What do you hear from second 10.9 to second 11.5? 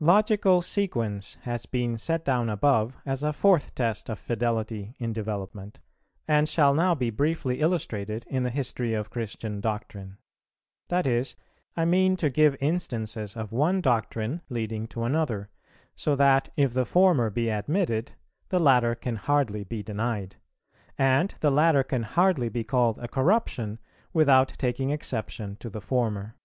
That is,